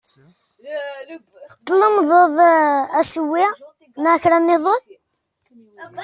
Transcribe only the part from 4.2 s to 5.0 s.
kra nniḍen?